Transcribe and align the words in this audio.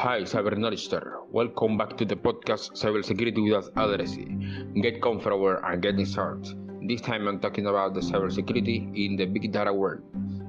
Hi, 0.00 0.22
Cyber 0.22 0.56
Knowledger. 0.56 1.28
Welcome 1.28 1.76
back 1.76 1.98
to 1.98 2.06
the 2.06 2.16
podcast 2.16 2.72
Cyber 2.72 3.04
Cybersecurity 3.04 3.44
Without 3.44 3.68
Addressy. 3.74 4.32
Get 4.80 5.02
comfortable 5.02 5.60
and 5.62 5.82
get 5.82 6.00
started. 6.08 6.56
This 6.88 7.02
time 7.02 7.28
I'm 7.28 7.38
talking 7.38 7.66
about 7.66 7.92
the 7.92 8.00
cybersecurity 8.00 8.96
in 8.96 9.16
the 9.16 9.26
big 9.26 9.52
data 9.52 9.70
world. 9.70 10.00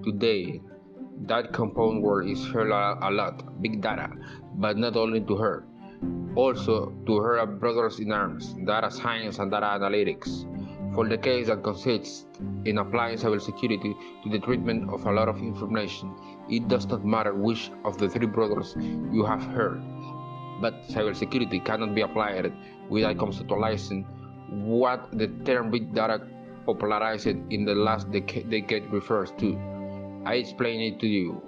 Today, 0.05 0.61
that 1.27 1.51
compound 1.51 2.01
word 2.01 2.29
is 2.29 2.47
heard 2.47 2.71
a 2.71 3.11
lot, 3.11 3.61
big 3.61 3.81
data, 3.81 4.07
but 4.55 4.77
not 4.77 4.95
only 4.95 5.19
to 5.19 5.35
her, 5.35 5.67
also 6.35 6.95
to 7.05 7.17
her 7.17 7.45
brothers 7.45 7.99
in 7.99 8.13
arms, 8.13 8.55
data 8.65 8.89
science 8.89 9.39
and 9.39 9.51
data 9.51 9.65
analytics 9.65 10.47
for 10.93 11.07
the 11.07 11.17
case 11.17 11.47
that 11.47 11.63
consists 11.63 12.25
in 12.65 12.77
applying 12.77 13.17
cybersecurity 13.17 13.95
to 14.23 14.29
the 14.29 14.39
treatment 14.39 14.89
of 14.89 15.05
a 15.05 15.11
lot 15.11 15.29
of 15.29 15.37
information. 15.37 16.13
It 16.49 16.67
does 16.67 16.85
not 16.87 17.05
matter 17.05 17.33
which 17.33 17.71
of 17.85 17.97
the 17.97 18.09
three 18.09 18.27
brothers 18.27 18.75
you 18.77 19.23
have 19.25 19.43
heard, 19.43 19.81
but 20.61 20.73
cybersecurity 20.89 21.63
cannot 21.63 21.95
be 21.95 22.01
applied 22.01 22.51
without 22.89 23.17
conceptualizing 23.17 24.05
what 24.49 25.09
the 25.17 25.27
term 25.45 25.71
big 25.71 25.93
data 25.93 26.27
popularized 26.65 27.27
in 27.27 27.65
the 27.65 27.73
last 27.73 28.11
decade 28.11 28.83
refers 28.91 29.31
to. 29.39 29.57
I 30.25 30.35
explain 30.35 30.81
it 30.81 30.99
to 30.99 31.07
you. 31.07 31.41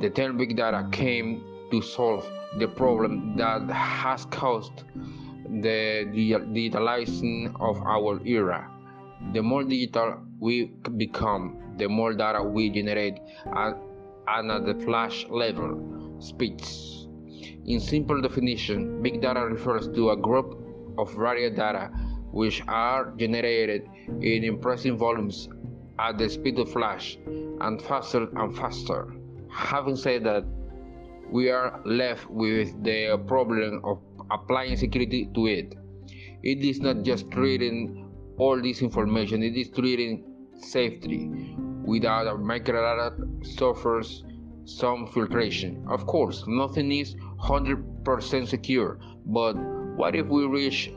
The 0.00 0.10
term 0.10 0.38
big 0.38 0.56
data 0.56 0.88
came 0.92 1.42
to 1.72 1.82
solve 1.82 2.24
the 2.58 2.68
problem 2.68 3.36
that 3.36 3.68
has 3.70 4.24
caused 4.26 4.84
the 5.50 6.06
digitalizing 6.12 7.54
of 7.60 7.80
our 7.82 8.20
era. 8.26 8.70
The 9.32 9.42
more 9.42 9.64
digital 9.64 10.22
we 10.38 10.72
become, 10.96 11.74
the 11.78 11.88
more 11.88 12.14
data 12.14 12.42
we 12.42 12.70
generate 12.70 13.18
at, 13.56 13.76
and 14.28 14.50
at 14.50 14.66
the 14.66 14.74
flash 14.84 15.26
level 15.28 16.16
speeds. 16.20 17.08
In 17.66 17.80
simple 17.80 18.20
definition, 18.20 19.02
big 19.02 19.20
data 19.20 19.40
refers 19.40 19.88
to 19.88 20.10
a 20.10 20.16
group 20.16 20.58
of 20.98 21.12
varied 21.14 21.56
data 21.56 21.90
which 22.30 22.62
are 22.68 23.12
generated 23.16 23.88
in 24.20 24.44
impressive 24.44 24.96
volumes 24.98 25.48
at 25.98 26.18
the 26.18 26.28
speed 26.28 26.58
of 26.58 26.70
flash 26.70 27.18
and 27.26 27.82
faster 27.82 28.28
and 28.36 28.56
faster. 28.56 29.14
Having 29.50 29.96
said 29.96 30.24
that, 30.24 30.44
we 31.30 31.50
are 31.50 31.80
left 31.84 32.28
with 32.30 32.82
the 32.84 33.20
problem 33.26 33.80
of 33.84 34.00
applying 34.30 34.76
security 34.76 35.30
to 35.34 35.46
it. 35.46 35.74
It 36.42 36.64
is 36.64 36.80
not 36.80 37.02
just 37.02 37.30
treating 37.30 38.08
all 38.38 38.60
this 38.60 38.82
information, 38.82 39.42
it 39.42 39.56
is 39.56 39.70
treating 39.70 40.24
safety 40.60 41.54
without 41.84 42.26
a 42.26 42.34
microdata 42.34 43.12
suffers 43.44 44.24
some 44.64 45.06
filtration. 45.08 45.84
Of 45.88 46.06
course, 46.06 46.44
nothing 46.46 46.92
is 46.92 47.16
100% 47.40 48.46
secure, 48.46 48.98
but 49.26 49.54
what 49.96 50.14
if 50.14 50.26
we 50.26 50.46
reach 50.46 50.92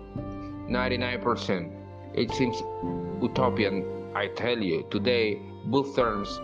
99%? 0.70 1.72
It 2.14 2.32
seems 2.32 2.62
utopian, 3.22 4.12
I 4.14 4.28
tell 4.28 4.58
you. 4.58 4.86
Today, 4.92 5.42
both 5.66 5.96
terms, 5.96 6.42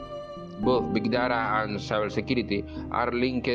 both 0.62 0.94
big 0.94 1.12
data 1.12 1.36
and 1.36 1.78
cybersecurity, 1.78 2.90
are 2.92 3.12
linked 3.12 3.48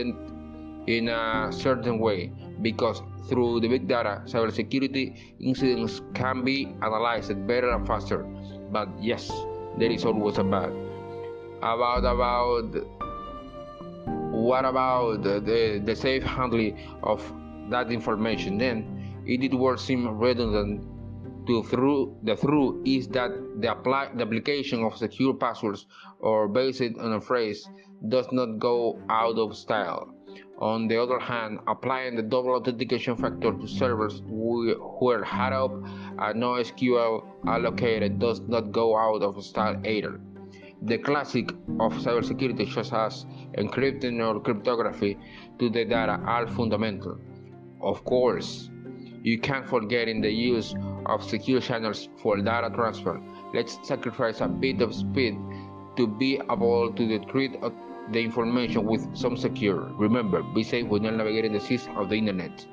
in 0.87 1.09
a 1.09 1.49
certain 1.53 1.99
way 1.99 2.33
because 2.61 3.03
through 3.29 3.61
the 3.61 3.69
big 3.69 3.89
data, 3.89 4.23
cybersecurity 4.27 5.37
incidents 5.41 6.03
can 6.15 6.45
be 6.45 6.75
analyzed 6.83 7.47
better 7.47 7.71
and 7.71 7.87
faster. 7.87 8.25
But 8.71 8.89
yes, 9.01 9.31
there 9.79 9.91
is 9.91 10.05
always 10.05 10.39
a 10.39 10.45
but. 10.45 10.73
About 11.59 12.05
about 12.05 12.75
what 14.33 14.65
about 14.65 15.23
the, 15.23 15.81
the 15.85 15.95
safe 15.95 16.23
handling 16.23 16.79
of 17.03 17.23
that 17.71 17.93
information? 17.93 18.59
Then 18.59 19.23
it 19.27 19.41
did 19.41 19.55
work 19.55 19.79
seem 19.79 20.19
redundant 20.19 20.83
to 21.47 21.63
through 21.65 22.17
the 22.23 22.37
through 22.37 22.83
is 22.85 23.09
that 23.09 23.31
the 23.61 23.71
apply 23.73 24.11
the 24.15 24.23
application 24.23 24.85
of 24.85 24.97
secure 24.97 25.35
passwords 25.35 25.87
or 26.21 26.48
based 26.48 26.83
on 26.98 27.13
a 27.13 27.21
phrase 27.21 27.69
does 28.09 28.27
not 28.33 28.59
go 28.59 29.01
out 29.09 29.39
of 29.39 29.57
style. 29.57 30.15
On 30.62 30.86
the 30.86 30.96
other 31.02 31.18
hand, 31.18 31.58
applying 31.67 32.14
the 32.14 32.23
double 32.23 32.50
authentication 32.50 33.17
factor 33.17 33.52
to 33.52 33.67
servers 33.67 34.23
where 34.28 35.24
Hadoop 35.24 35.84
and 36.18 36.40
NoSQL 36.40 37.24
allocated 37.48 38.20
does 38.20 38.39
not 38.42 38.70
go 38.70 38.96
out 38.96 39.23
of 39.23 39.42
style 39.45 39.84
either. 39.84 40.20
The 40.83 40.98
classic 40.98 41.50
of 41.80 41.95
cybersecurity 41.95 42.73
such 42.73 42.92
as 42.92 43.27
encrypting 43.58 44.24
or 44.24 44.40
cryptography 44.40 45.18
to 45.58 45.68
the 45.68 45.84
data 45.84 46.20
are 46.27 46.46
fundamental. 46.46 47.18
Of 47.80 48.05
course, 48.05 48.70
you 49.24 49.40
can't 49.40 49.68
forget 49.68 50.06
in 50.06 50.20
the 50.20 50.30
use 50.30 50.77
of 51.06 51.24
secure 51.24 51.61
channels 51.61 52.08
for 52.23 52.36
data 52.36 52.70
transfer. 52.73 53.20
Let's 53.52 53.80
sacrifice 53.83 54.40
a 54.40 54.46
bit 54.46 54.80
of 54.80 54.94
speed 54.94 55.36
to 55.96 56.06
be 56.06 56.40
able 56.48 56.92
to 56.92 57.18
treat 57.24 57.56
the 58.11 58.20
information 58.20 58.85
with 58.85 59.17
some 59.17 59.36
secure. 59.36 59.90
Remember, 59.95 60.42
be 60.42 60.63
safe 60.63 60.86
when 60.86 61.05
you're 61.05 61.13
navigating 61.13 61.52
the 61.52 61.61
seas 61.61 61.89
of 61.96 62.08
the 62.08 62.17
internet. 62.17 62.67